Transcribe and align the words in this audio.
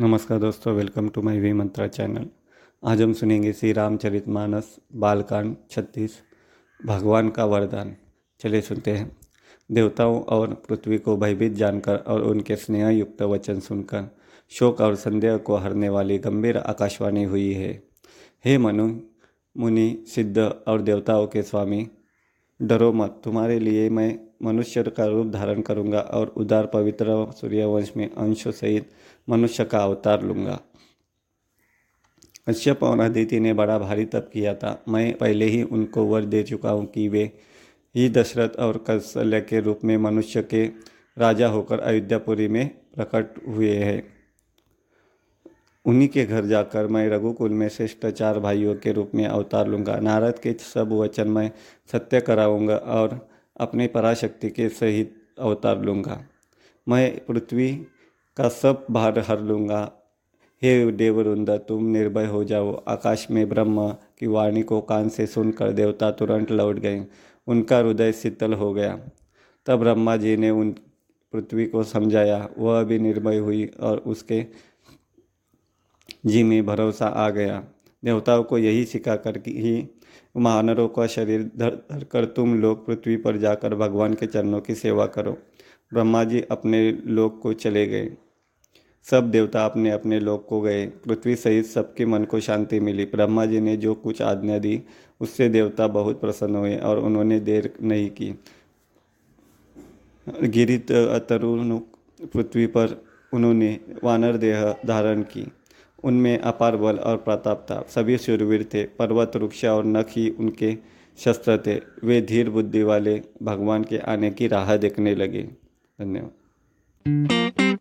नमस्कार 0.00 0.38
दोस्तों 0.38 0.74
welcome 0.74 1.08
to 1.08 1.22
my 1.22 1.40
V 1.40 1.52
Mantra 1.52 1.86
channel 1.86 2.26
आज 2.84 3.02
हम 3.02 3.12
सुनेंगे 3.12 3.52
श्री 3.52 3.72
रामचरित 3.72 4.28
मानस, 4.28 4.76
बालकांड, 4.94 5.56
छत्तीस, 5.70 6.18
भगवान 6.86 7.28
का 7.28 7.44
वरदान। 7.44 7.96
चलिए 8.40 8.60
सुनते 8.60 8.90
हैं। 8.90 9.16
देवताओं 9.72 10.22
और 10.22 10.54
पृथ्वी 10.54 10.98
को 10.98 11.16
भयभीत 11.16 11.52
जानकर 11.52 11.96
और 11.96 12.22
उनके 12.22 12.56
स्नेह 12.56 12.88
युक्त 12.88 13.22
वचन 13.22 13.60
सुनकर 13.60 14.16
शोक 14.50 14.80
और 14.80 14.94
संदेह 14.94 15.36
को 15.36 15.56
हरने 15.56 15.88
वाली 15.88 16.18
गंभीर 16.18 16.56
आकाशवाणी 16.56 17.24
हुई 17.24 17.52
है। 17.52 17.82
हे 18.44 18.58
मनु, 18.58 19.00
मुनि, 19.56 20.04
सिद्ध 20.06 20.38
और 20.68 20.82
देवताओं 20.82 21.26
के 21.26 21.42
स्वामी 21.42 21.88
डरो 22.60 22.92
मत। 22.92 23.20
तुम्हारे 23.24 23.58
लिए 23.58 23.88
मैं 23.90 24.18
मनुष्य 24.42 24.82
का 24.82 25.06
रूप 25.06 25.26
धारण 25.26 25.60
करूँगा 25.60 26.00
और 26.00 26.28
उदार, 26.36 26.66
पवित्र 26.66 27.30
सूर्यवंश 27.30 27.92
में 27.96 28.08
अंश 28.10 28.46
सहित 28.48 28.90
मनुष्य 29.28 29.64
का 29.64 29.78
अवतार 29.78 30.22
लूँगा। 30.22 30.58
कश्यप 32.48 32.82
और 32.82 33.00
अदिति 33.00 33.40
ने 33.40 33.52
बड़ा 33.52 33.78
भारी 33.78 34.04
तप 34.04 34.30
किया 34.32 34.54
था। 34.54 34.82
मैं 34.88 35.16
पहले 35.18 35.44
ही 35.44 35.62
उनको 35.62 36.04
वर 36.04 36.24
दे 36.24 36.42
चुका 36.42 36.70
हूँ 36.70 36.86
कि 36.86 37.08
वे 37.08 37.22
ही 37.94 38.08
दशरथ 38.08 38.56
और 38.58 38.76
कौशल्य 38.76 39.40
के 39.40 39.60
रूप 39.60 39.80
में 39.84 39.96
मनुष्य 39.96 40.42
के 40.42 40.64
राजा 41.16 41.48
होकर 41.48 41.80
अयोध्यापुरी 41.80 42.48
में 42.48 42.68
प्रकट 42.94 43.34
हुए 43.48 43.74
हैं। 43.76 44.17
उन्हीं 45.88 46.08
के 46.08 46.24
घर 46.24 46.44
जाकर 46.44 46.86
मैं 46.86 47.08
रघुकुल 47.08 47.50
में 47.50 47.68
श्रेष्ठ 47.68 48.06
चार 48.06 48.38
भाइयों 48.38 48.74
के 48.74 48.92
रूप 48.92 49.10
में 49.14 49.26
अवतार 49.26 49.68
लूँगा। 49.68 49.96
नारद 49.96 50.38
के 50.38 50.52
सब 50.52 50.92
वचन 50.92 51.28
मैं 51.28 51.50
सत्य 51.92 52.20
कराऊँगा 52.20 52.76
और 52.76 53.28
अपनी 53.60 53.86
पराशक्ति 53.86 54.50
के 54.50 54.68
सहित 54.68 55.14
अवतार 55.38 55.80
लूँगा। 55.82 56.20
मैं 56.88 57.20
पृथ्वी 57.26 57.72
का 58.36 58.48
सब 58.48 58.86
भार 58.90 59.18
हर 59.18 59.40
लूँगा। 59.40 59.80
हे 60.62 60.90
देवरुंद 60.92 61.50
तुम 61.50 61.84
निर्भय 61.84 62.26
हो 62.26 62.44
जाओ। 62.44 62.84
आकाश 62.88 63.26
में 63.30 63.48
ब्रह्म 63.48 63.88
की 64.18 64.26
वाणी 64.26 64.62
को 64.62 64.80
कान 64.80 65.08
से 65.08 65.26
सुनकर 65.26 65.72
देवता 65.72 66.10
तुरंत 66.10 66.50
लौट 66.50 66.78
गए। 66.78 67.04
उनका 67.46 67.78
हृदय 67.78 68.12
शीतल 68.12 68.52
हो 68.52 68.72
गया। 68.74 68.98
तब 69.66 69.78
ब्रह्मा 69.78 70.16
जी 70.16 70.36
ने 70.36 70.50
उन 70.50 70.70
पृथ्वी 71.32 71.66
को 71.66 71.82
समझाया। 71.84 72.48
वह 72.58 72.82
भी 72.82 72.98
निर्भय 72.98 73.38
हुई 73.38 73.70
और 73.80 73.98
उसके 73.98 74.46
जी 76.26 76.42
में 76.42 76.66
भरोसा 76.66 77.06
आ 77.06 77.30
गया। 77.30 77.64
देवताओं 78.04 78.42
को 78.42 78.58
यही 78.58 78.84
सिखा 78.84 79.16
कर 79.16 79.36
ही 79.36 79.88
महानरों 80.36 80.88
का 80.88 81.06
शरीर 81.06 81.50
धर 81.56 81.74
धर 81.92 82.04
कर 82.04 82.24
तुम 82.24 82.60
लोग 82.60 82.86
पृथ्वी 82.86 83.16
पर 83.16 83.36
जाकर 83.36 83.74
भगवान 83.74 84.14
के 84.14 84.26
चरणों 84.26 84.60
की 84.60 84.74
सेवा 84.74 85.06
करो। 85.06 85.32
ब्रह्मा 85.92 86.24
जी 86.24 86.40
अपने 86.40 86.92
लोक 86.92 87.40
को 87.42 87.52
चले 87.52 87.86
गए। 87.86 88.10
सब 89.10 89.30
देवता 89.30 89.64
अपने 89.64 89.90
अपने 89.90 90.20
लोक 90.20 90.46
को 90.48 90.60
गए। 90.60 90.86
पृथ्वी 90.86 91.36
सहित 91.36 91.66
सबके 91.66 92.06
मन 92.06 92.24
को 92.24 92.40
शांति 92.40 92.80
मिली। 92.80 93.04
ब्रह्मा 93.04 93.44
जी 93.46 93.60
ने 93.60 93.76
जो 93.76 93.94
कुछ 93.94 94.22
आज्ञा 94.22 94.58
दी, 94.58 94.82
उससे 95.20 95.48
देवता 95.48 95.86
बहुत 95.86 96.20
प्रसन्न 96.20 96.56
हुए 96.56 96.76
और 96.76 96.98
उन्होंने 96.98 97.40
देर 97.40 97.72
नहीं 97.82 98.10
की। 98.10 98.34
गिरित 100.44 100.92
तरुण 101.28 101.78
पृथ्वी 102.22 102.66
पर 102.66 103.02
उन्होंने 103.32 103.80
वानर 104.04 104.36
देह 104.36 104.74
धारण 104.86 105.22
की। 105.22 105.46
उनमें 106.04 106.38
अपार 106.38 106.76
बल 106.76 106.96
और 106.96 107.16
प्रताप 107.16 107.66
था। 107.70 107.84
सभी 107.88 108.18
शूरवीर 108.18 108.64
थे, 108.64 108.84
पर्वत 108.84 109.36
वृक्ष 109.36 109.64
और 109.64 109.84
नख 109.84 110.06
ही 110.10 110.30
उनके 110.30 110.76
शस्त्र 111.18 111.62
थे। 111.66 111.80
वे 112.04 112.20
धीर 112.20 112.50
बुद्धि 112.50 112.82
वाले 112.82 113.22
भगवान 113.42 113.84
के 113.84 113.98
आने 113.98 114.30
की 114.30 114.46
राह 114.46 114.76
देखने 114.76 115.14
लगे। 115.14 115.42
धन्यवाद। 116.00 117.78